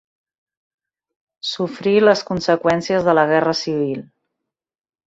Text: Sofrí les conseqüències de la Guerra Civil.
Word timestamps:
Sofrí 1.51 1.93
les 2.07 2.25
conseqüències 2.33 3.07
de 3.11 3.17
la 3.21 3.29
Guerra 3.35 3.57
Civil. 3.65 4.07